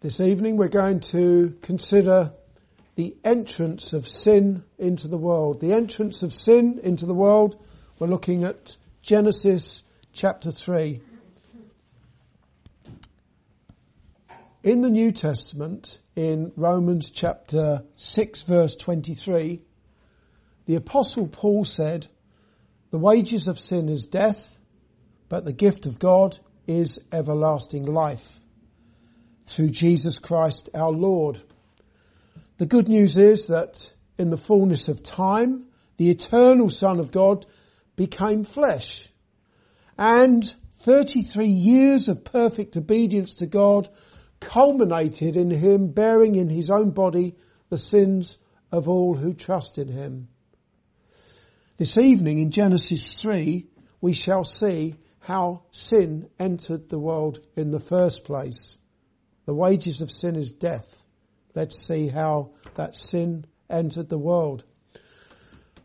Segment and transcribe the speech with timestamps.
[0.00, 2.32] This evening we're going to consider
[2.94, 5.60] the entrance of sin into the world.
[5.60, 7.60] The entrance of sin into the world,
[7.98, 9.82] we're looking at Genesis
[10.12, 11.00] chapter 3.
[14.62, 19.62] In the New Testament, in Romans chapter 6 verse 23,
[20.66, 22.06] the apostle Paul said,
[22.92, 24.60] the wages of sin is death,
[25.28, 26.38] but the gift of God
[26.68, 28.38] is everlasting life
[29.48, 31.40] through Jesus Christ our Lord.
[32.58, 37.46] The good news is that in the fullness of time, the eternal Son of God
[37.96, 39.08] became flesh.
[39.96, 40.44] And
[40.76, 43.88] 33 years of perfect obedience to God
[44.40, 47.34] culminated in him bearing in his own body
[47.68, 48.38] the sins
[48.70, 50.28] of all who trust in him.
[51.76, 53.66] This evening in Genesis 3,
[54.00, 58.78] we shall see how sin entered the world in the first place.
[59.48, 61.06] The wages of sin is death.
[61.54, 64.62] Let's see how that sin entered the world.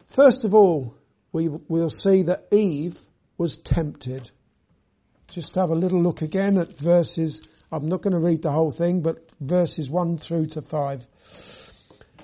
[0.08, 0.98] First of all,
[1.32, 3.00] we, will see that Eve
[3.38, 4.30] was tempted.
[5.30, 8.70] Just have a little look again at verses, I'm not going to read the whole
[8.70, 11.08] thing, but verses 1 through to 5.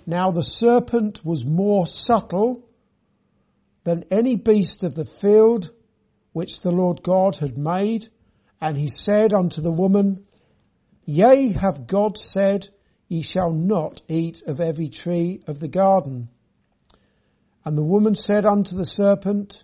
[0.06, 2.68] Now the serpent was more subtle
[3.86, 5.72] than any beast of the field
[6.34, 8.10] which the Lord God had made,
[8.60, 10.26] and he said unto the woman,
[11.12, 12.70] Yea, have God said,
[13.08, 16.30] Ye shall not eat of every tree of the garden.
[17.66, 19.64] And the woman said unto the serpent,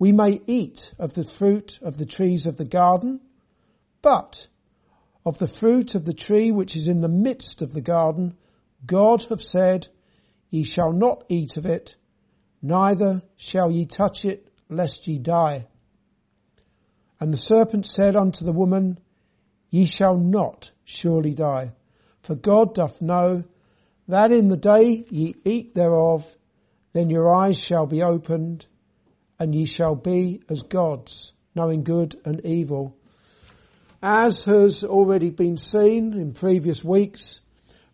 [0.00, 3.20] We may eat of the fruit of the trees of the garden,
[4.02, 4.48] but
[5.24, 8.36] of the fruit of the tree which is in the midst of the garden,
[8.84, 9.86] God hath said,
[10.50, 11.96] Ye shall not eat of it,
[12.60, 15.68] neither shall ye touch it, lest ye die.
[17.20, 18.98] And the serpent said unto the woman,
[19.74, 21.72] Ye shall not surely die.
[22.22, 23.42] For God doth know
[24.06, 26.24] that in the day ye eat thereof,
[26.92, 28.68] then your eyes shall be opened,
[29.36, 32.94] and ye shall be as gods, knowing good and evil.
[34.00, 37.40] As has already been seen in previous weeks,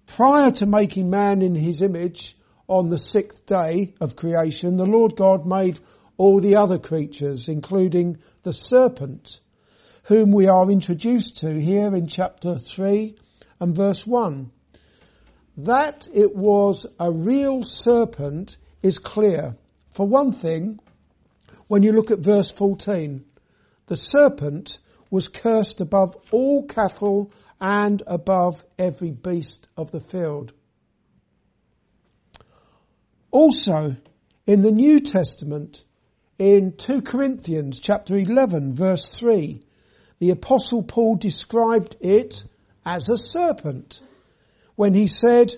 [0.07, 2.37] prior to making man in his image
[2.69, 5.79] on the sixth day of creation, the Lord God made
[6.19, 9.41] all the other creatures, including the serpent,
[10.05, 13.15] whom we are introduced to here in chapter 3
[13.61, 14.51] and verse 1.
[15.59, 19.57] That it was a real serpent is clear.
[19.91, 20.81] For one thing,
[21.67, 23.25] when you look at verse 14,
[23.87, 24.79] the serpent
[25.11, 30.53] was cursed above all cattle and above every beast of the field.
[33.31, 33.97] Also,
[34.47, 35.85] in the New Testament,
[36.39, 39.63] in 2 Corinthians chapter 11 verse 3,
[40.21, 42.45] the apostle Paul described it
[42.85, 44.01] as a serpent
[44.77, 45.55] when he said,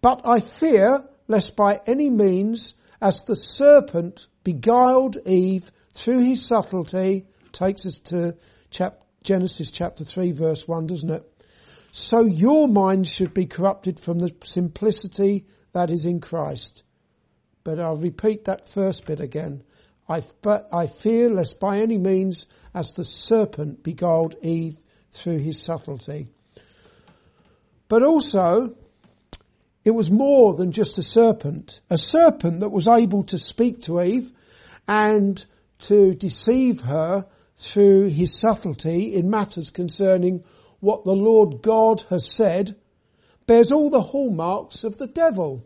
[0.00, 7.26] but I fear lest by any means as the serpent beguiled Eve through his subtlety,
[7.52, 8.36] takes us to
[8.70, 11.44] chap- Genesis chapter 3 verse 1, doesn't it?
[11.92, 16.84] So your mind should be corrupted from the simplicity that is in Christ.
[17.64, 19.64] But I'll repeat that first bit again.
[20.10, 24.76] I, but I fear lest by any means as the serpent beguiled Eve
[25.12, 26.26] through his subtlety.
[27.86, 28.74] But also,
[29.84, 31.80] it was more than just a serpent.
[31.90, 34.32] A serpent that was able to speak to Eve
[34.88, 35.44] and
[35.82, 40.42] to deceive her through his subtlety in matters concerning
[40.80, 42.74] what the Lord God has said
[43.46, 45.64] bears all the hallmarks of the devil,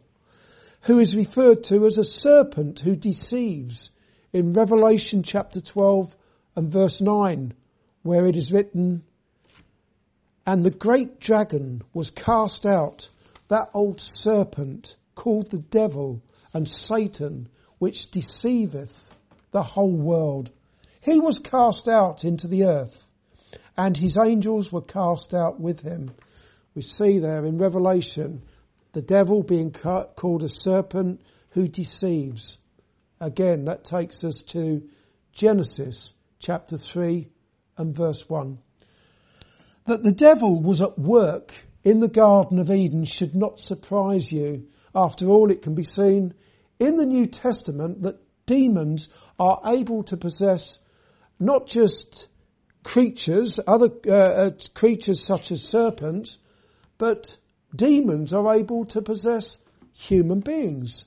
[0.82, 3.90] who is referred to as a serpent who deceives
[4.34, 6.14] in Revelation chapter 12
[6.56, 7.54] and verse 9,
[8.02, 9.04] where it is written,
[10.44, 13.08] And the great dragon was cast out,
[13.46, 16.20] that old serpent called the devil
[16.52, 19.14] and Satan, which deceiveth
[19.52, 20.50] the whole world.
[21.00, 23.08] He was cast out into the earth,
[23.76, 26.10] and his angels were cast out with him.
[26.74, 28.42] We see there in Revelation
[28.94, 31.20] the devil being called a serpent
[31.50, 32.58] who deceives.
[33.24, 34.86] Again, that takes us to
[35.32, 37.26] Genesis chapter 3
[37.78, 38.58] and verse 1.
[39.86, 44.66] That the devil was at work in the Garden of Eden should not surprise you.
[44.94, 46.34] After all, it can be seen
[46.78, 50.78] in the New Testament that demons are able to possess
[51.40, 52.28] not just
[52.82, 56.38] creatures, other uh, uh creatures such as serpents,
[56.98, 57.38] but
[57.74, 59.58] demons are able to possess
[59.94, 61.06] human beings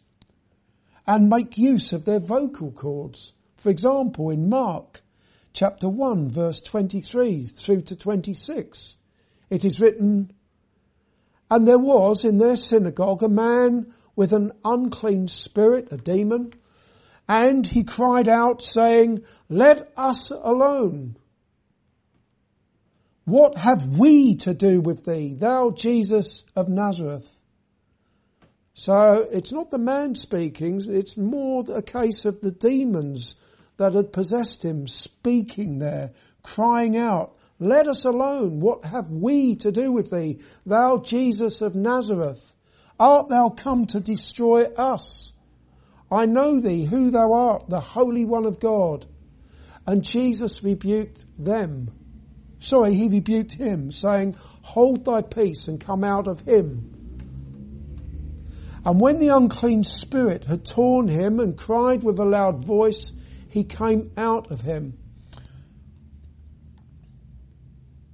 [1.08, 3.34] and make use of their vocal cords.
[3.56, 5.02] For example, in Mark
[5.54, 8.98] chapter 1 verse 23 through to 26,
[9.50, 10.32] It is written,
[11.50, 16.52] and there was in their synagogue a man with an unclean spirit, a demon,
[17.28, 21.18] and he cried out saying, let us alone.
[23.26, 27.37] What have we to do with thee, thou Jesus of Nazareth?
[28.80, 33.34] So it's not the man speaking, it's more a case of the demons
[33.78, 36.12] that had possessed him speaking there,
[36.44, 38.60] crying out, let us alone.
[38.60, 42.56] What have we to do with thee, thou Jesus of Nazareth?
[43.00, 45.34] Art thou come to destroy us?
[46.12, 49.08] I know thee, who thou art, the Holy One of God.
[49.88, 51.90] And Jesus rebuked them.
[52.60, 56.97] Sorry, he rebuked him, saying, Hold thy peace and come out of him.
[58.88, 63.12] And when the unclean spirit had torn him and cried with a loud voice,
[63.50, 64.98] he came out of him.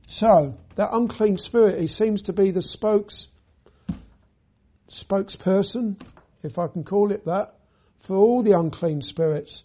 [0.08, 3.28] So, that unclean spirit, he seems to be the spokes,
[4.90, 6.02] spokesperson,
[6.42, 7.54] if I can call it that,
[8.00, 9.64] for all the unclean spirits.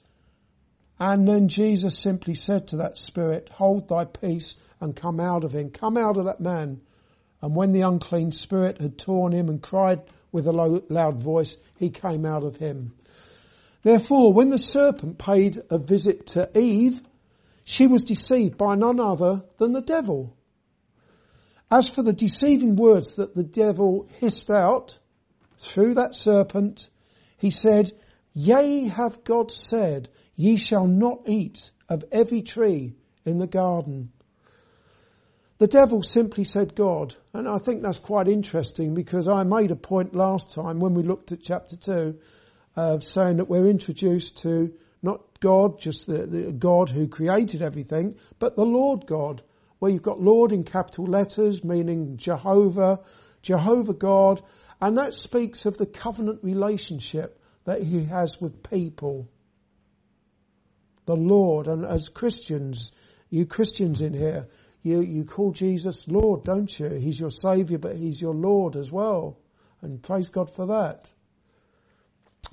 [1.01, 5.55] And then Jesus simply said to that spirit, hold thy peace and come out of
[5.55, 5.71] him.
[5.71, 6.83] Come out of that man.
[7.41, 10.03] And when the unclean spirit had torn him and cried
[10.33, 12.93] with a low, loud voice, he came out of him.
[13.83, 17.01] Therefore, when the serpent paid a visit to Eve,
[17.65, 20.35] she was deceived by none other than the devil.
[21.71, 24.99] As for the deceiving words that the devil hissed out
[25.59, 26.89] through that serpent,
[27.37, 27.93] he said,
[28.33, 34.13] Yea, have God said, Ye shall not eat of every tree in the garden.
[35.59, 39.77] The devil simply said God, and I think that's quite interesting because I made a
[39.77, 42.19] point last time when we looked at chapter 2
[42.77, 44.73] of saying that we're introduced to
[45.03, 49.43] not God, just the, the God who created everything, but the Lord God,
[49.81, 53.01] where you've got Lord in capital letters, meaning Jehovah,
[53.43, 54.41] Jehovah God,
[54.81, 59.29] and that speaks of the covenant relationship that he has with people
[61.05, 61.67] the Lord.
[61.67, 62.93] And as Christians,
[63.29, 64.47] you Christians in here,
[64.89, 66.91] you, you call Jesus Lord, don't you?
[66.91, 69.39] He's your Saviour, but He's your Lord as well.
[69.83, 71.13] And praise God for that.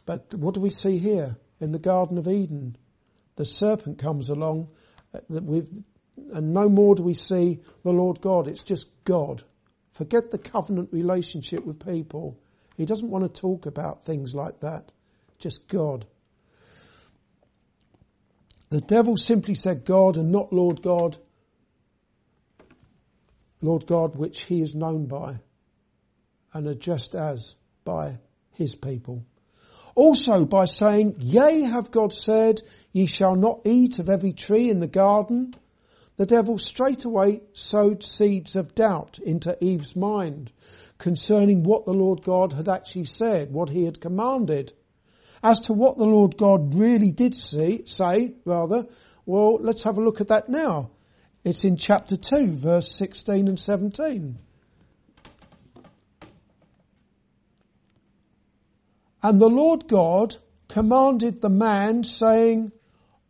[0.05, 2.77] But what do we see here in the Garden of Eden?
[3.35, 4.69] The serpent comes along
[5.13, 5.19] uh,
[6.33, 8.47] and no more do we see the Lord God.
[8.47, 9.43] It's just God.
[9.93, 12.39] Forget the covenant relationship with people.
[12.77, 14.91] He doesn't want to talk about things like that.
[15.39, 16.05] Just God.
[18.69, 21.17] The devil simply said God and not Lord God.
[23.65, 25.39] Lord God, which he is known by
[26.53, 28.19] and addressed as by
[28.51, 29.25] his people.
[29.95, 32.61] Also by saying, yea, have God said,
[32.93, 35.53] ye shall not eat of every tree in the garden.
[36.17, 40.51] The devil straightway sowed seeds of doubt into Eve's mind
[40.97, 44.73] concerning what the Lord God had actually said, what he had commanded.
[45.43, 48.85] As to what the Lord God really did see, say, rather,
[49.25, 50.91] well, let's have a look at that now.
[51.45, 54.39] It's in chapter 2, verse 16 and 17.
[59.21, 60.35] And the Lord God
[60.67, 62.71] commanded the man saying,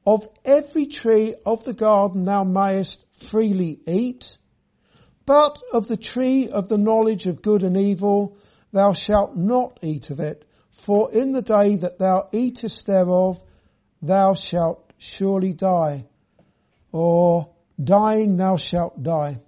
[0.07, 4.37] of every tree of the garden thou mayest freely eat,
[5.25, 8.37] but of the tree of the knowledge of good and evil
[8.71, 13.41] thou shalt not eat of it, for in the day that thou eatest thereof,
[14.01, 16.05] thou shalt surely die.
[16.93, 17.49] Or,
[17.81, 19.39] dying thou shalt die.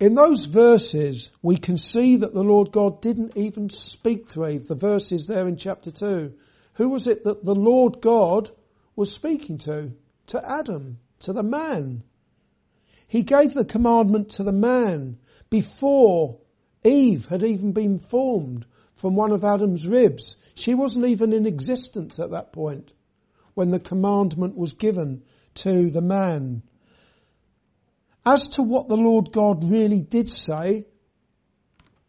[0.00, 4.66] In those verses, we can see that the Lord God didn't even speak to Eve.
[4.66, 6.34] The verses there in chapter 2.
[6.74, 8.50] Who was it that the Lord God
[8.96, 9.92] was speaking to?
[10.28, 12.02] To Adam, to the man.
[13.06, 15.18] He gave the commandment to the man
[15.48, 16.38] before
[16.82, 20.36] Eve had even been formed from one of Adam's ribs.
[20.54, 22.92] She wasn't even in existence at that point
[23.54, 25.22] when the commandment was given
[25.54, 26.62] to the man.
[28.26, 30.86] As to what the Lord God really did say,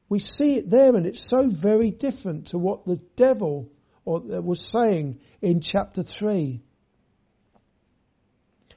[0.09, 3.71] we see it there and it's so very different to what the devil
[4.07, 6.61] uh, was saying in chapter 3.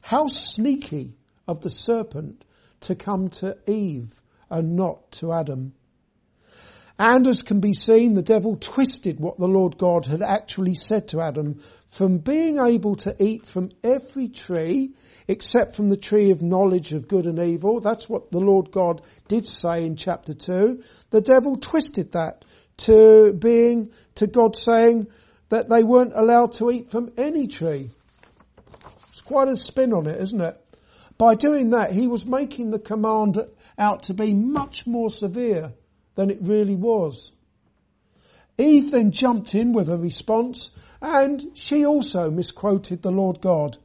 [0.00, 2.44] How sneaky of the serpent
[2.80, 4.20] to come to Eve
[4.50, 5.74] and not to Adam.
[6.98, 11.08] And as can be seen, the devil twisted what the Lord God had actually said
[11.08, 14.94] to Adam from being able to eat from every tree
[15.28, 17.80] except from the tree of knowledge of good and evil.
[17.80, 20.82] That's what the Lord God did say in chapter two.
[21.10, 22.44] The devil twisted that
[22.78, 25.06] to being, to God saying
[25.50, 27.90] that they weren't allowed to eat from any tree.
[29.10, 30.60] It's quite a spin on it, isn't it?
[31.18, 33.44] by doing that, he was making the command
[33.76, 35.72] out to be much more severe
[36.18, 37.32] than it really was.
[38.58, 43.78] Eve then jumped in with a response and she also misquoted the Lord God.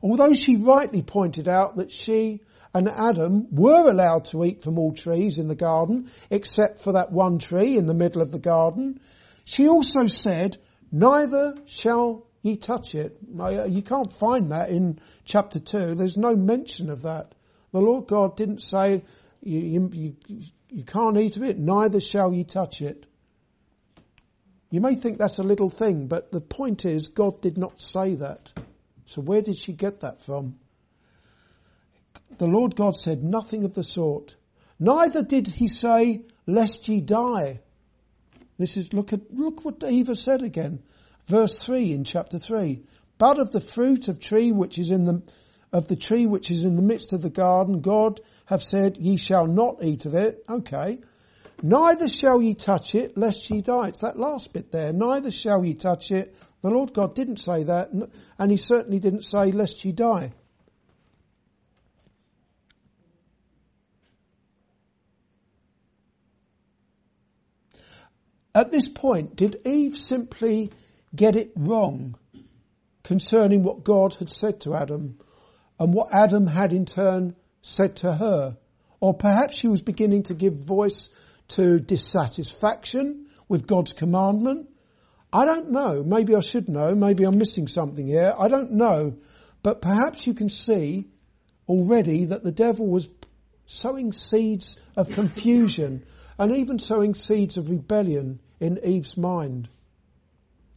[0.00, 4.92] Although she rightly pointed out that she and Adam were allowed to eat from all
[4.92, 9.00] trees in the garden except for that one tree in the middle of the garden,
[9.44, 10.56] she also said,
[10.92, 13.18] neither shall ye touch it.
[13.36, 15.96] Uh, you can't find that in chapter 2.
[15.96, 17.34] There's no mention of that.
[17.72, 19.02] The Lord God didn't say,
[19.42, 20.42] you, you, you
[20.82, 23.06] can't eat of it, neither shall ye touch it.
[24.70, 28.16] You may think that's a little thing, but the point is God did not say
[28.16, 28.52] that.
[29.06, 30.56] So where did she get that from?
[32.38, 34.36] The Lord God said nothing of the sort.
[34.80, 37.60] Neither did he say, lest ye die.
[38.58, 40.82] This is, look at, look what Eva said again.
[41.26, 42.82] Verse 3 in chapter 3.
[43.18, 45.22] But of the fruit of tree which is in the,
[45.72, 49.16] of the tree which is in the midst of the garden, God have said, ye
[49.16, 50.44] shall not eat of it.
[50.48, 51.00] Okay.
[51.62, 53.88] Neither shall ye touch it, lest ye die.
[53.88, 54.92] It's that last bit there.
[54.92, 56.36] Neither shall ye touch it.
[56.62, 57.90] The Lord God didn't say that,
[58.38, 60.32] and He certainly didn't say, lest ye die.
[68.54, 70.70] At this point, did Eve simply
[71.14, 72.16] get it wrong
[73.02, 75.18] concerning what God had said to Adam
[75.78, 78.58] and what Adam had in turn said to her?
[79.00, 81.08] Or perhaps she was beginning to give voice
[81.48, 84.68] to dissatisfaction with God's commandment.
[85.32, 86.02] I don't know.
[86.02, 86.94] Maybe I should know.
[86.94, 88.34] Maybe I'm missing something here.
[88.38, 89.16] I don't know.
[89.62, 91.08] But perhaps you can see
[91.66, 93.08] already that the devil was
[93.66, 96.04] sowing seeds of confusion
[96.38, 99.68] and even sowing seeds of rebellion in Eve's mind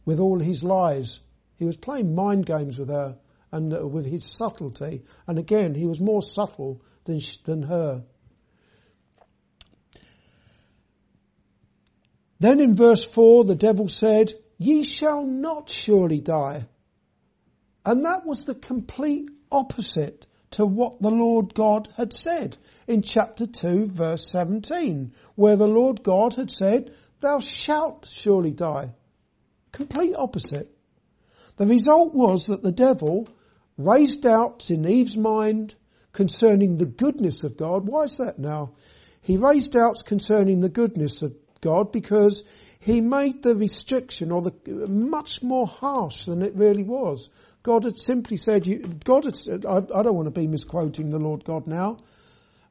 [0.06, 1.20] with all his lies.
[1.56, 3.18] He was playing mind games with her
[3.52, 5.02] and uh, with his subtlety.
[5.26, 8.04] And again, he was more subtle than, than her.
[12.40, 16.66] Then in verse 4, the devil said, Ye shall not surely die.
[17.84, 23.46] And that was the complete opposite to what the Lord God had said in chapter
[23.46, 28.94] 2 verse 17, where the Lord God had said, Thou shalt surely die.
[29.72, 30.74] Complete opposite.
[31.56, 33.28] The result was that the devil
[33.78, 35.74] raised doubts in Eve's mind
[36.12, 37.86] concerning the goodness of God.
[37.86, 38.72] Why is that now?
[39.22, 42.44] He raised doubts concerning the goodness of God because
[42.80, 47.30] he made the restriction or the much more harsh than it really was.
[47.62, 51.10] God had simply said, you, God had said, I, I don't want to be misquoting
[51.10, 51.98] the Lord God now.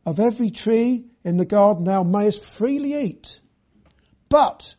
[0.05, 3.41] Of every tree in the garden thou mayest freely eat,
[4.29, 4.73] but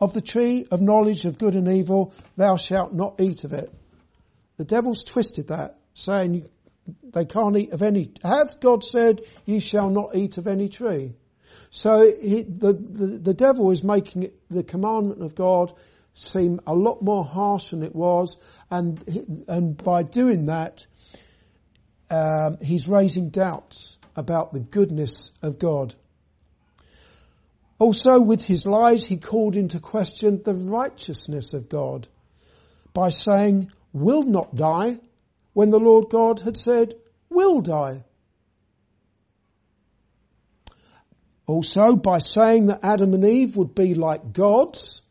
[0.00, 3.72] of the tree of knowledge of good and evil thou shalt not eat of it.
[4.56, 6.48] The devil's twisted that, saying
[7.02, 8.12] they can't eat of any.
[8.22, 11.14] Hath God said, "You shall not eat of any tree"?
[11.70, 15.72] So he, the, the, the devil is making it, the commandment of God
[16.14, 18.36] seem a lot more harsh than it was,
[18.70, 20.86] and and by doing that,
[22.10, 25.94] um, he's raising doubts about the goodness of God.
[27.78, 32.06] Also, with his lies, he called into question the righteousness of God
[32.92, 35.00] by saying, "Will not die,"
[35.54, 36.94] when the Lord God had said,
[37.30, 38.04] "Will die."
[41.46, 45.02] Also, by saying that Adam and Eve would be like gods,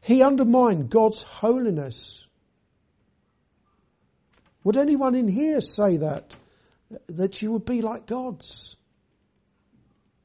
[0.00, 2.26] he undermined God's holiness.
[4.64, 6.34] Would anyone in here say that?
[7.08, 8.76] That you would be like gods?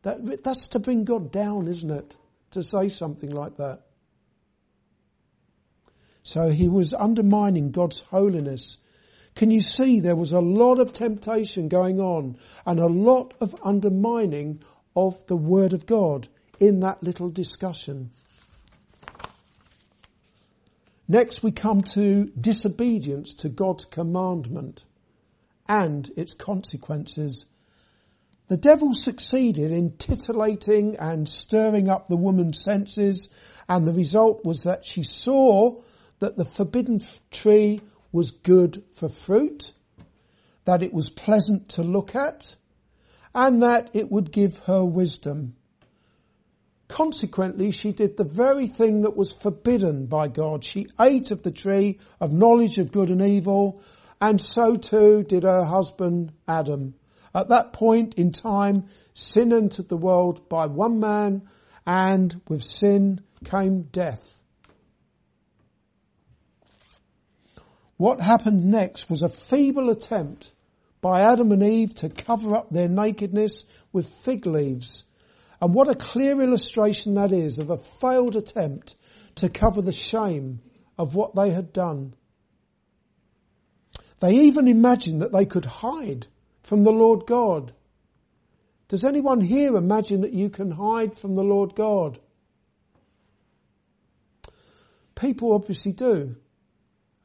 [0.03, 2.15] That, that's to bring God down, isn't it?
[2.51, 3.86] To say something like that.
[6.27, 8.79] So he was undermining God's holiness.
[9.33, 13.55] Can you see there was a lot of temptation going on and a lot of
[13.63, 14.61] undermining
[14.93, 16.27] of the Word of God
[16.59, 18.11] in that little discussion.
[21.07, 24.83] Next we come to disobedience to God's commandment
[25.65, 27.45] and its consequences.
[28.49, 33.29] The devil succeeded in titillating and stirring up the woman's senses
[33.69, 35.81] and the result was that she saw
[36.19, 36.99] that the forbidden
[37.31, 37.81] tree
[38.11, 39.73] was good for fruit,
[40.65, 42.55] that it was pleasant to look at,
[43.33, 45.55] and that it would give her wisdom.
[46.87, 50.63] Consequently, she did the very thing that was forbidden by God.
[50.63, 53.81] She ate of the tree of knowledge of good and evil,
[54.21, 56.95] and so too did her husband Adam.
[57.35, 61.47] At that point in time, sin entered the world by one man,
[61.85, 64.36] and with sin came death.
[67.97, 70.53] What happened next was a feeble attempt
[71.01, 75.03] by Adam and Eve to cover up their nakedness with fig leaves.
[75.59, 78.95] And what a clear illustration that is of a failed attempt
[79.35, 80.61] to cover the shame
[80.97, 82.13] of what they had done.
[84.19, 86.27] They even imagined that they could hide
[86.63, 87.73] from the Lord God.
[88.87, 92.19] Does anyone here imagine that you can hide from the Lord God?
[95.15, 96.35] People obviously do.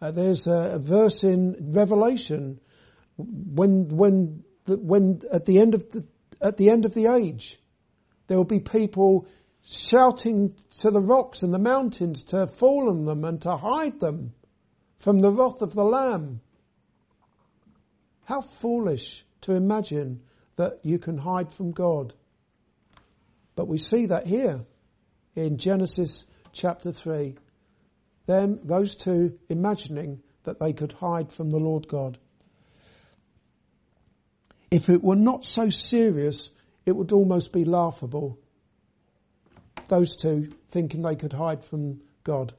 [0.03, 2.59] Uh, there's a, a, verse in Revelation
[3.17, 6.05] when when the, when at the end of the
[6.41, 7.57] at the end of the age,
[8.27, 9.29] there will be people
[9.63, 14.33] shouting to the rocks and the mountains to fall on them and to hide them
[14.97, 16.41] from the wrath of the Lamb.
[18.25, 20.23] How foolish to imagine
[20.57, 22.13] that you can hide from God.
[23.55, 24.67] But we see that here
[25.37, 27.37] in Genesis chapter 3.
[28.27, 32.19] Them, those two imagining that they could hide from the Lord God.
[34.71, 36.51] If it were not so serious,
[36.87, 38.39] it would almost be laughable.
[39.89, 42.55] Those two thinking they could hide from God.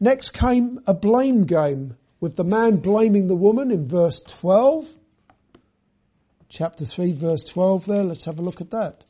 [0.00, 4.88] Next came a blame game with the man blaming the woman in verse 12.
[6.48, 8.04] Chapter 3 verse 12 there.
[8.04, 9.04] Let's have a look at that.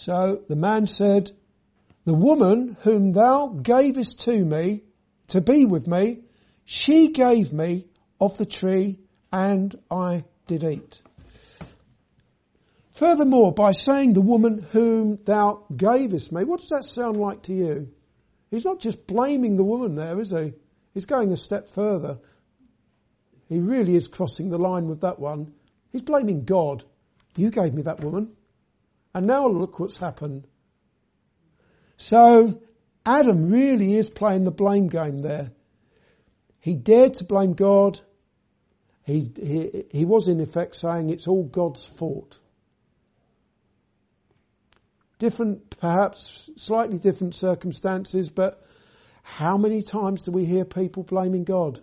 [0.00, 1.30] So the man said,
[2.06, 4.80] the woman whom thou gavest to me
[5.28, 6.22] to be with me,
[6.64, 7.84] she gave me
[8.18, 8.98] of the tree
[9.30, 11.02] and I did eat.
[12.92, 17.52] Furthermore, by saying the woman whom thou gavest me, what does that sound like to
[17.52, 17.92] you?
[18.50, 20.54] He's not just blaming the woman there, is he?
[20.94, 22.20] He's going a step further.
[23.50, 25.52] He really is crossing the line with that one.
[25.92, 26.84] He's blaming God.
[27.36, 28.34] You gave me that woman.
[29.14, 30.46] And now look what's happened.
[31.96, 32.60] So
[33.04, 35.50] Adam really is playing the blame game there.
[36.60, 38.00] He dared to blame God.
[39.04, 42.38] He, he, he was in effect saying it's all God's fault.
[45.18, 48.62] Different, perhaps slightly different circumstances, but
[49.22, 51.80] how many times do we hear people blaming God?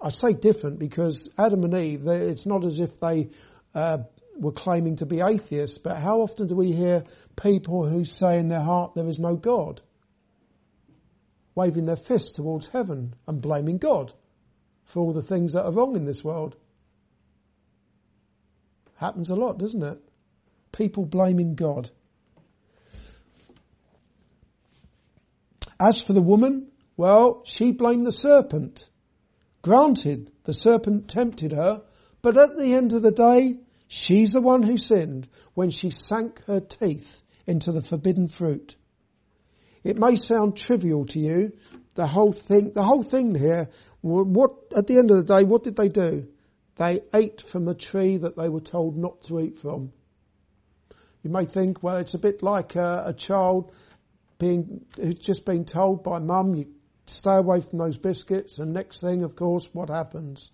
[0.00, 3.30] I say different because Adam and Eve, they, it's not as if they
[3.74, 3.98] uh,
[4.36, 7.04] were claiming to be atheists, but how often do we hear
[7.36, 9.80] people who say in their heart there is no God?
[11.54, 14.12] Waving their fist towards heaven and blaming God
[14.84, 16.56] for all the things that are wrong in this world.
[18.96, 19.98] Happens a lot, doesn't it?
[20.72, 21.90] People blaming God.
[25.78, 28.88] As for the woman, well, she blamed the serpent.
[29.62, 31.82] Granted, the serpent tempted her,
[32.22, 33.58] but at the end of the day,
[33.96, 38.74] She's the one who sinned when she sank her teeth into the forbidden fruit.
[39.84, 41.52] It may sound trivial to you,
[41.94, 43.68] the whole thing, the whole thing here,
[44.00, 46.26] what, at the end of the day, what did they do?
[46.74, 49.92] They ate from a tree that they were told not to eat from.
[51.22, 53.70] You may think, well, it's a bit like a, a child
[54.40, 56.66] being, who's just been told by mum, you
[57.06, 60.50] stay away from those biscuits, and next thing, of course, what happens?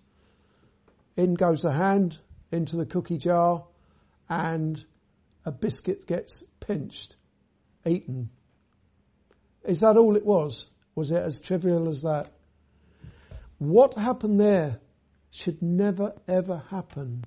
[1.17, 2.19] In goes the hand,
[2.51, 3.65] into the cookie jar
[4.29, 4.83] and
[5.45, 7.15] a biscuit gets pinched,
[7.85, 8.29] eaten.
[9.63, 10.67] Is that all it was?
[10.95, 12.31] Was it as trivial as that?
[13.57, 14.79] What happened there
[15.31, 17.25] should never ever happen.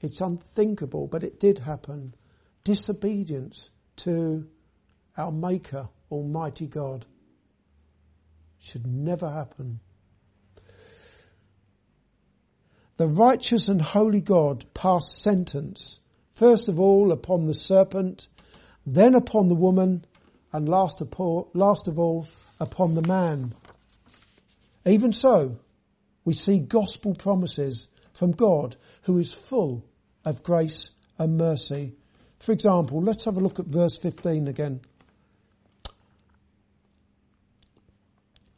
[0.00, 2.14] It's unthinkable, but it did happen.
[2.62, 4.46] Disobedience to
[5.16, 7.06] our Maker, Almighty God.
[8.58, 9.80] Should never happen.
[12.96, 15.98] The righteous and holy God passed sentence,
[16.34, 18.28] first of all upon the serpent,
[18.86, 20.04] then upon the woman,
[20.52, 22.28] and last of all
[22.60, 23.54] upon the man.
[24.86, 25.56] Even so,
[26.24, 29.84] we see gospel promises from God who is full
[30.24, 31.94] of grace and mercy.
[32.38, 34.80] For example, let's have a look at verse 15 again.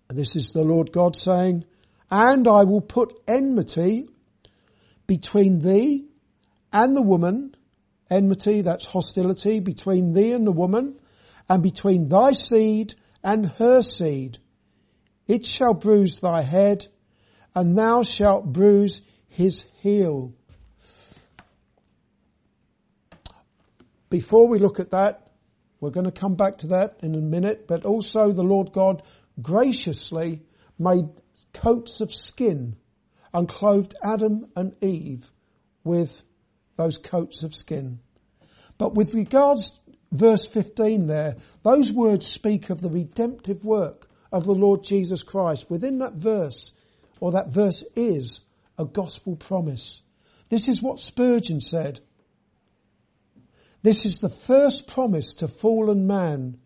[0.09, 1.65] This is the Lord God saying,
[2.11, 4.09] and I will put enmity
[5.07, 6.09] between thee
[6.73, 7.55] and the woman,
[8.11, 10.99] enmity, that's hostility, between thee and the woman,
[11.49, 14.39] and between thy seed and her seed.
[15.27, 16.87] It shall bruise thy head,
[17.55, 20.35] and thou shalt bruise his heel.
[24.09, 25.31] Before we look at that,
[25.81, 29.03] we're going to come back to that in a minute, but also the Lord God
[29.41, 30.43] graciously
[30.79, 31.09] made
[31.53, 32.77] coats of skin
[33.37, 35.31] and clothed Adam and Eve
[35.85, 36.23] with
[36.77, 37.99] those coats of skin.
[38.79, 39.79] But with regards
[40.11, 45.69] verse 15 there, those words speak of the redemptive work of the Lord Jesus Christ.
[45.69, 46.73] Within that verse,
[47.21, 48.41] or that verse is
[48.79, 50.01] a gospel promise.
[50.49, 52.01] This is what Spurgeon said.
[53.83, 56.57] This is the first promise to fallen man.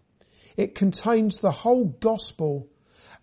[0.57, 2.69] It contains the whole gospel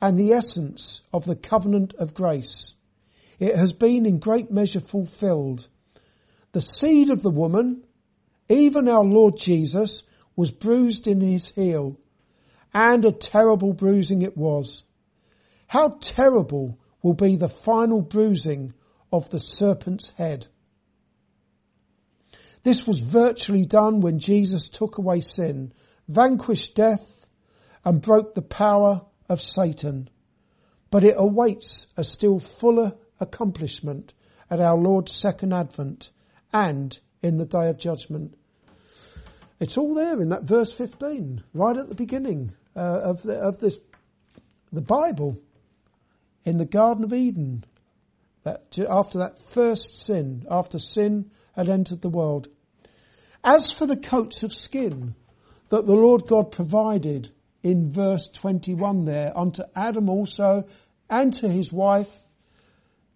[0.01, 2.75] and the essence of the covenant of grace.
[3.39, 5.67] It has been in great measure fulfilled.
[6.54, 7.84] The seed of the woman,
[8.50, 10.04] even our Lord Jesus,
[10.36, 12.00] was bruised in his heel,
[12.73, 14.84] and a terrible bruising it was.
[15.67, 18.73] How terrible will be the final bruising
[19.12, 20.47] of the serpent's head.
[22.63, 25.73] This was virtually done when Jesus took away sin,
[26.08, 27.28] vanquished death,
[27.86, 30.10] and broke the power of Satan.
[30.89, 34.13] But it awaits a still fuller accomplishment
[34.49, 36.12] at our Lord's second advent
[36.53, 38.36] and in the day of judgment.
[39.60, 43.60] It's all there in that verse 15, right at the beginning uh, of, the, of
[43.60, 43.77] this,
[44.71, 45.39] the Bible,
[46.45, 47.65] in the Garden of Eden,
[48.43, 52.47] that after that first sin, after sin had entered the world.
[53.43, 55.15] As for the coats of skin
[55.69, 57.30] that the Lord God provided
[57.63, 60.65] in verse 21 there, unto Adam also
[61.10, 62.12] and to his wife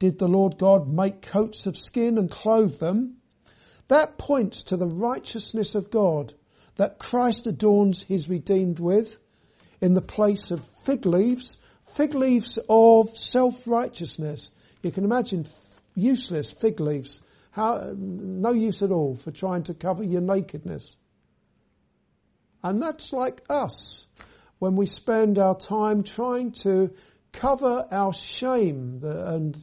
[0.02, 3.18] did the Lord God make coats of skin and clothe them.
[3.88, 6.34] That points to the righteousness of God
[6.78, 9.20] that Christ adorns his redeemed with
[9.80, 11.56] in the place of fig leaves,
[11.94, 14.50] fig leaves of self-righteousness.
[14.82, 15.46] You can imagine
[15.94, 20.96] useless fig leaves, how, no use at all for trying to cover your nakedness.
[22.64, 24.08] And that's like us
[24.58, 26.92] when we spend our time trying to
[27.34, 29.56] cover our shame and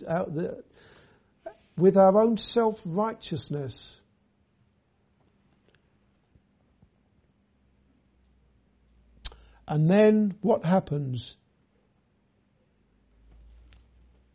[1.76, 4.00] with our own self-righteousness.
[9.66, 11.36] And then what happens?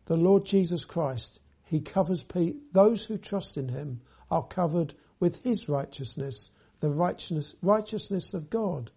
[0.05, 5.43] The Lord Jesus Christ, He covers pe- those who trust in Him are covered with
[5.43, 8.91] His righteousness, the righteousness, righteousness of God.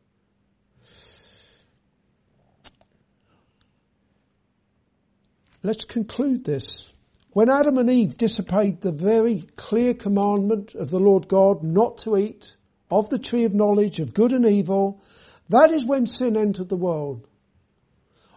[5.66, 6.88] Let's conclude this.
[7.32, 12.16] When Adam and Eve disobeyed the very clear commandment of the Lord God not to
[12.16, 12.56] eat
[12.88, 15.02] of the tree of knowledge of good and evil,
[15.48, 17.26] that is when sin entered the world.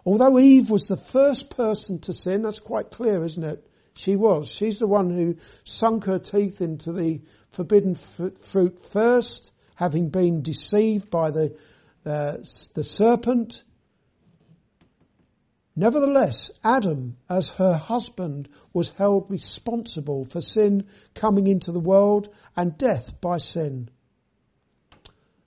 [0.07, 3.63] Although Eve was the first person to sin, that's quite clear, isn't it?
[3.93, 4.49] She was.
[4.49, 11.11] She's the one who sunk her teeth into the forbidden fruit first, having been deceived
[11.11, 11.55] by the,
[12.07, 12.37] uh,
[12.73, 13.61] the serpent.
[15.79, 22.77] Nevertheless, Adam, as her husband, was held responsible for sin coming into the world and
[22.77, 23.87] death by sin.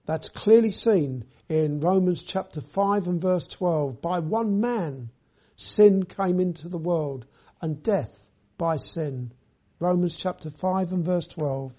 [0.06, 4.00] That's clearly seen in Romans chapter 5 and verse 12.
[4.00, 5.10] By one man,
[5.56, 7.26] sin came into the world
[7.60, 9.34] and death by sin.
[9.80, 11.74] Romans chapter 5 and verse 12.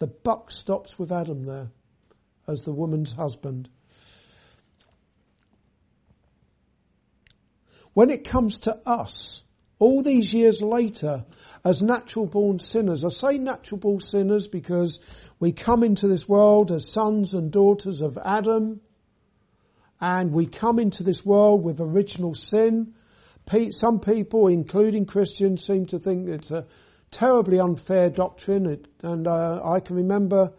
[0.00, 1.70] The buck stops with Adam there
[2.48, 3.68] as the woman's husband.
[7.98, 9.42] When it comes to us,
[9.80, 11.24] all these years later,
[11.64, 15.00] as natural born sinners, I say natural born sinners because
[15.40, 18.80] we come into this world as sons and daughters of Adam,
[20.00, 22.94] and we come into this world with original sin.
[23.70, 26.68] Some people, including Christians, seem to think it's a
[27.10, 28.86] terribly unfair doctrine.
[29.02, 30.52] and uh, I can remember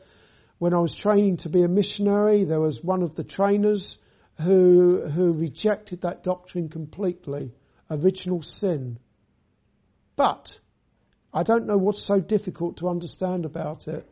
[0.58, 3.98] when I was training to be a missionary, there was one of the trainers
[4.42, 7.54] who who rejected that doctrine completely,
[7.90, 9.00] original sin.
[10.16, 10.60] But
[11.34, 14.10] I don't know what's so difficult to understand about it.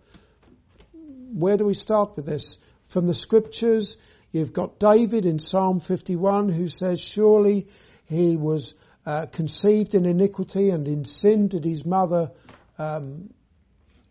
[1.34, 2.58] Where do we start with this?
[2.88, 3.98] From the scriptures,
[4.32, 7.68] You've got David in Psalm 51 who says, surely
[8.06, 12.32] he was uh, conceived in iniquity and in sin did his mother,
[12.78, 13.34] um,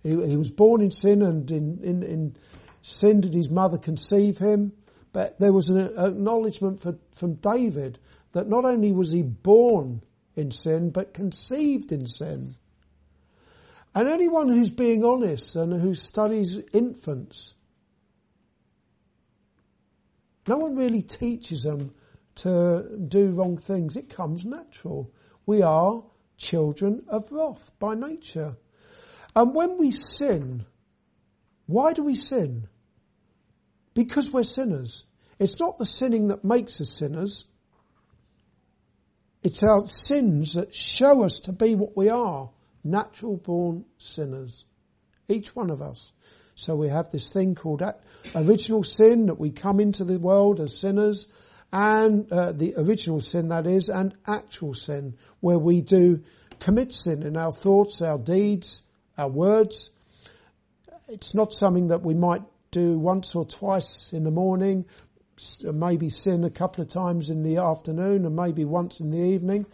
[0.02, 2.36] he, he, was born in sin and in, in, in,
[2.80, 4.72] sin did his mother conceive him.
[5.16, 7.98] But there was an acknowledgement for, from David
[8.32, 10.02] that not only was he born
[10.34, 12.54] in sin, but conceived in sin.
[13.94, 17.54] And anyone who's being honest and who studies infants
[20.46, 21.94] no one really teaches them
[22.34, 23.96] to do wrong things.
[23.96, 25.10] It comes natural.
[25.46, 26.04] We are
[26.36, 28.58] children of wrath by nature.
[29.34, 30.66] And when we sin,
[31.64, 32.68] why do we sin?
[33.96, 35.04] Because we're sinners.
[35.38, 37.46] It's not the sinning that makes us sinners.
[39.42, 42.50] It's our sins that show us to be what we are.
[42.84, 44.66] Natural born sinners.
[45.28, 46.12] Each one of us.
[46.56, 47.82] So we have this thing called
[48.34, 51.26] original sin that we come into the world as sinners
[51.72, 56.22] and uh, the original sin that is and actual sin where we do
[56.60, 58.82] commit sin in our thoughts, our deeds,
[59.16, 59.90] our words.
[61.08, 62.42] It's not something that we might
[62.76, 64.84] do once or twice in the morning,
[65.62, 69.64] maybe sin a couple of times in the afternoon and maybe once in the evening.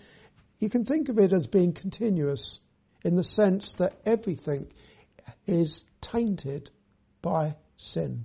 [0.61, 2.61] You can think of it as being continuous
[3.05, 4.73] in the sense that everything
[5.47, 6.71] is tainted
[7.23, 8.25] by sin.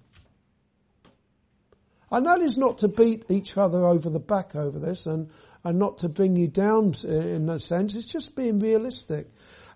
[2.11, 5.31] And that is not to beat each other over the back over this and,
[5.63, 7.95] and not to bring you down in a sense.
[7.95, 9.27] It's just being realistic.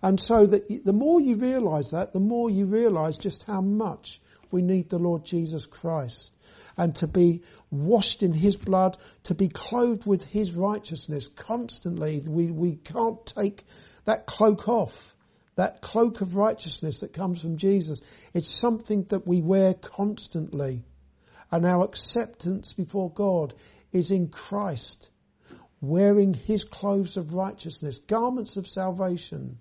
[0.03, 4.21] And so that the more you realize that, the more you realize just how much
[4.51, 6.31] we need the Lord Jesus Christ
[6.77, 12.23] and to be washed in His blood, to be clothed with His righteousness constantly.
[12.25, 13.65] We, we can't take
[14.05, 15.15] that cloak off,
[15.55, 18.01] that cloak of righteousness that comes from Jesus.
[18.33, 20.83] It's something that we wear constantly.
[21.51, 23.53] And our acceptance before God
[23.91, 25.09] is in Christ,
[25.81, 29.57] wearing His clothes of righteousness, garments of salvation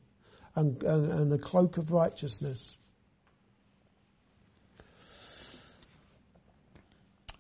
[0.55, 2.76] and, and, and the cloak of righteousness.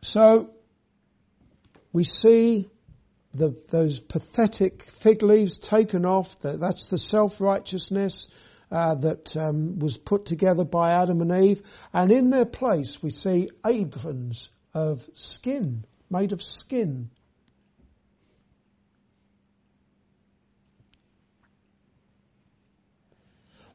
[0.02, 0.50] So,
[1.92, 2.70] we see
[3.34, 6.38] the, those pathetic fig leaves taken off.
[6.40, 8.28] That, that's the self-righteousness
[8.70, 13.10] uh, that um, was put together by Adam and Eve, and in their place we
[13.10, 17.10] see aprons of skin, made of skin.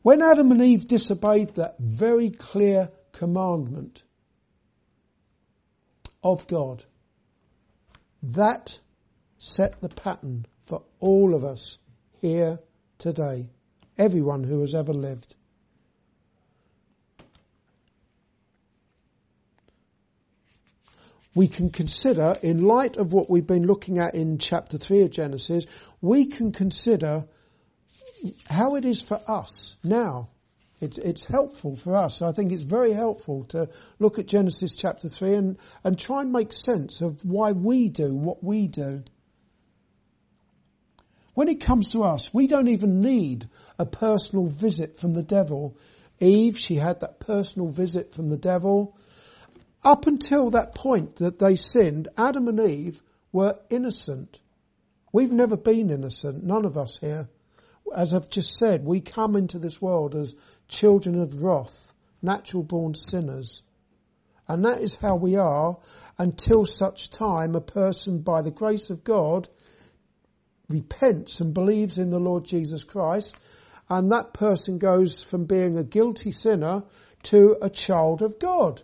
[0.01, 4.03] When Adam and Eve disobeyed that very clear commandment
[6.25, 6.83] of God,
[8.23, 8.79] that
[9.37, 11.77] set the pattern for all of us
[12.19, 12.59] here
[12.97, 13.47] today.
[13.95, 15.35] Everyone who has ever lived.
[21.35, 25.11] We can consider, in light of what we've been looking at in chapter 3 of
[25.11, 25.65] Genesis,
[26.01, 27.25] we can consider
[28.49, 30.29] how it is for us now.
[30.81, 32.21] It's, it's helpful for us.
[32.21, 36.31] I think it's very helpful to look at Genesis chapter 3 and, and try and
[36.31, 39.03] make sense of why we do what we do.
[41.33, 45.77] When it comes to us, we don't even need a personal visit from the devil.
[46.19, 48.97] Eve, she had that personal visit from the devil.
[49.83, 54.39] Up until that point that they sinned, Adam and Eve were innocent.
[55.11, 57.29] We've never been innocent, none of us here.
[57.95, 60.35] As I've just said, we come into this world as
[60.67, 63.63] children of wrath, natural born sinners.
[64.47, 65.77] And that is how we are
[66.17, 69.47] until such time a person by the grace of God
[70.69, 73.37] repents and believes in the Lord Jesus Christ,
[73.89, 76.83] and that person goes from being a guilty sinner
[77.23, 78.81] to a child of God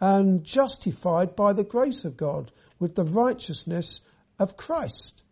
[0.00, 4.00] and justified by the grace of God with the righteousness
[4.38, 5.22] of Christ.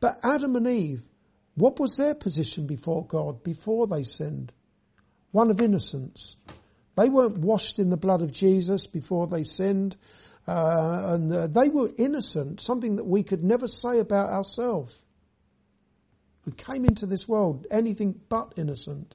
[0.00, 1.02] But Adam and Eve,
[1.54, 4.52] what was their position before God before they sinned?
[5.30, 6.36] One of innocence.
[6.96, 9.96] They weren't washed in the blood of Jesus before they sinned.
[10.48, 15.00] Uh, and uh, they were innocent, something that we could never say about ourselves.
[16.44, 19.14] We came into this world anything but innocent.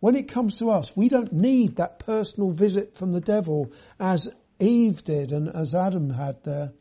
[0.00, 4.28] When it comes to us, we don't need that personal visit from the devil as
[4.58, 6.72] Eve did and as Adam had there.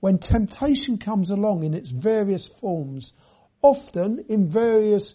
[0.00, 3.12] When temptation comes along in its various forms,
[3.62, 5.14] often in various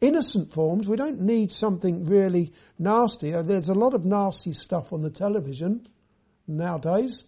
[0.00, 3.30] innocent forms, we don't need something really nasty.
[3.30, 5.88] There's a lot of nasty stuff on the television
[6.46, 7.24] nowadays.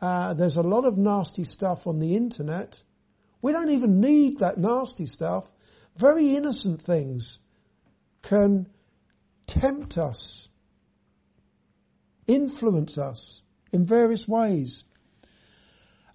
[0.00, 2.82] Uh, there's a lot of nasty stuff on the internet.
[3.42, 5.50] We don't even need that nasty stuff.
[5.96, 7.38] Very innocent things
[8.22, 8.66] can
[9.46, 10.48] tempt us,
[12.26, 13.42] influence us
[13.72, 14.84] in various ways.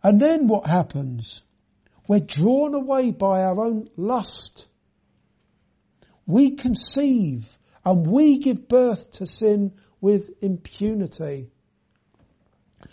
[0.03, 1.41] And then what happens?
[2.07, 4.67] We're drawn away by our own lust.
[6.25, 7.47] We conceive
[7.85, 11.49] and we give birth to sin with impunity.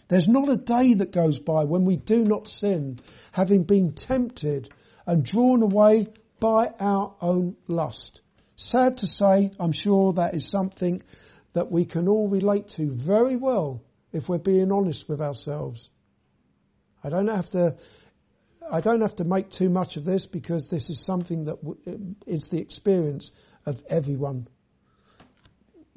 [0.09, 3.01] There's not a day that goes by when we do not sin,
[3.33, 4.69] having been tempted
[5.07, 6.09] and drawn away
[6.41, 8.21] by our own lust.
[8.57, 11.03] Sad to say, I'm sure that is something
[11.53, 15.91] that we can all relate to very well if we're being honest with ourselves.
[17.03, 17.77] I don't have to,
[18.71, 21.59] I don't have to make too much of this because this is something that
[22.27, 23.33] is the experience
[23.67, 24.49] of everyone.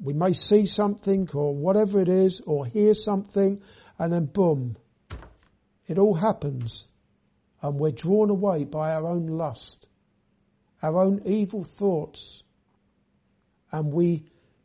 [0.00, 3.62] We may see something or whatever it is or hear something
[3.98, 4.76] and then boom,
[5.86, 6.88] it all happens
[7.62, 9.86] and we're drawn away by our own lust,
[10.82, 12.42] our own evil thoughts,
[13.70, 14.24] and we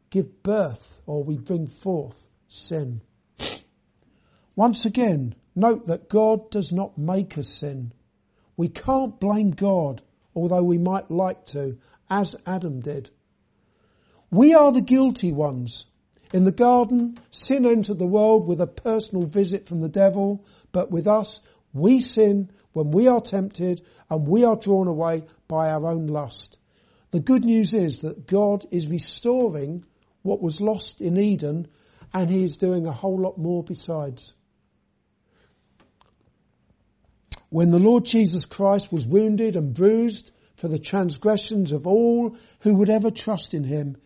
[0.10, 3.02] give birth or we bring forth sin.
[4.56, 7.92] Once again, note that God does not make us sin.
[8.56, 10.02] We can't blame God,
[10.36, 11.78] although we might like to,
[12.10, 13.10] as Adam did.
[14.32, 15.86] We are the guilty ones.
[16.34, 20.92] In the garden, sin entered the world with a personal visit from the devil, but
[20.92, 21.42] with us,
[21.74, 26.60] we sin when we are tempted and we are drawn away by our own lust.
[27.12, 29.86] The good news is that God is restoring
[30.22, 31.68] what was lost in Eden
[32.14, 34.36] and he is doing a whole lot more besides.
[37.50, 42.76] When the Lord Jesus Christ was wounded and bruised for the transgressions of all who
[42.76, 43.98] would ever trust in him,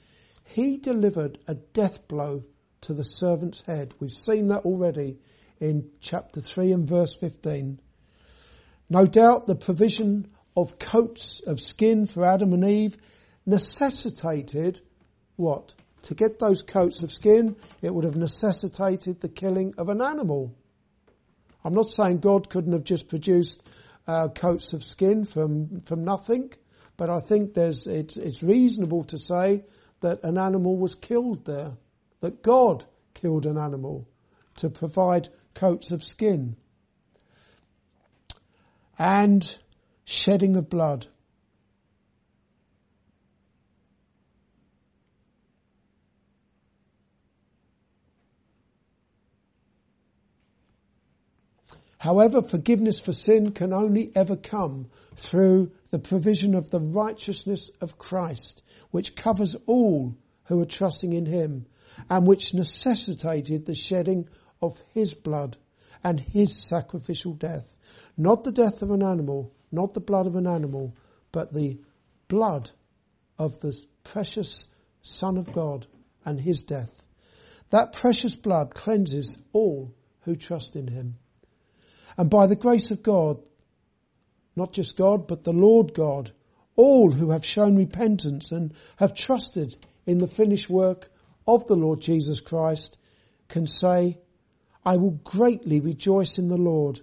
[0.44, 2.44] he delivered a death blow
[2.82, 3.94] to the servant's head.
[4.00, 5.18] We've seen that already
[5.60, 7.80] in chapter 3 and verse 15.
[8.90, 12.98] No doubt the provision of coats of skin for Adam and Eve
[13.46, 14.82] necessitated
[15.36, 15.74] what?
[16.04, 20.56] To get those coats of skin, it would have necessitated the killing of an animal.
[21.64, 23.64] I'm not saying God couldn't have just produced
[24.08, 26.52] uh, coats of skin from from nothing,
[26.98, 29.64] but I think there's it's, it's reasonable to say
[30.02, 31.74] that an animal was killed there,
[32.22, 34.08] that God killed an animal
[34.58, 36.56] to provide coats of skin.
[38.98, 39.58] And
[40.06, 41.08] shedding of blood.
[52.02, 58.00] However, forgiveness for sin can only ever come through the provision of the righteousness of
[58.00, 61.68] Christ, which covers all who are trusting in Him,
[62.10, 64.28] and which necessitated the shedding
[64.64, 65.58] of His blood
[66.04, 67.78] and His sacrificial death.
[68.18, 70.96] Not the death of an animal, not the blood of an animal,
[71.32, 71.78] but the
[72.28, 72.72] blood
[73.38, 74.68] of the precious
[75.04, 75.86] Son of God
[76.26, 77.04] and His death.
[77.70, 81.20] That precious blood cleanses all who trust in Him.
[82.18, 83.42] And by the grace of God,
[84.56, 86.32] not just God, but the Lord God,
[86.76, 91.10] all who have shown repentance and have trusted in the finished work
[91.48, 92.98] of the Lord Jesus Christ
[93.48, 94.20] can say,
[94.86, 97.02] I will greatly rejoice in the Lord.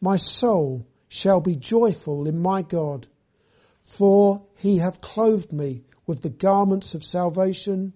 [0.00, 3.06] My soul shall be joyful in my God,
[3.82, 7.92] for he hath clothed me with the garments of salvation.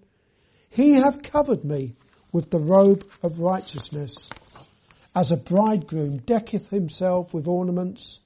[0.69, 1.95] He hath covered me
[2.31, 4.29] with the robe of righteousness
[5.15, 8.19] as a bridegroom decketh himself with ornaments,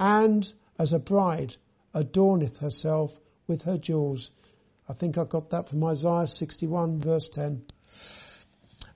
[0.00, 1.54] and as a bride
[1.94, 4.32] adorneth herself with her jewels.
[4.88, 7.62] I think I got that from Isaiah 61 verse 10.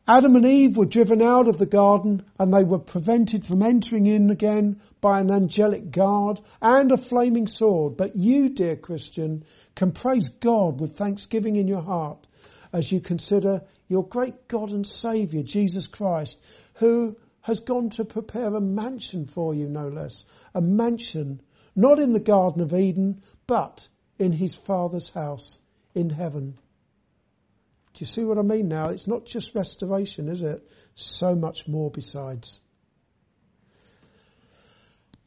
[0.09, 4.07] Adam and Eve were driven out of the garden and they were prevented from entering
[4.07, 7.97] in again by an angelic guard and a flaming sword.
[7.97, 12.25] But you, dear Christian, can praise God with thanksgiving in your heart
[12.73, 16.41] as you consider your great God and Saviour, Jesus Christ,
[16.75, 20.25] who has gone to prepare a mansion for you, no less.
[20.53, 21.41] A mansion,
[21.77, 23.87] not in the Garden of Eden, but
[24.19, 25.61] in his Father's house
[25.95, 26.59] in heaven.
[27.95, 28.89] Do you see what I mean now?
[28.89, 30.69] It's not just restoration, is it?
[30.97, 32.59] So much more besides.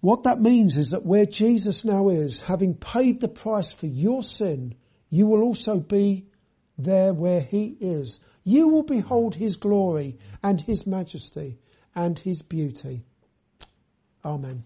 [0.01, 4.23] What that means is that where Jesus now is, having paid the price for your
[4.23, 4.75] sin,
[5.10, 6.27] you will also be
[6.77, 8.19] there where he is.
[8.43, 11.60] You will behold his glory and his majesty
[11.95, 13.04] and his beauty.
[14.25, 14.63] Amen.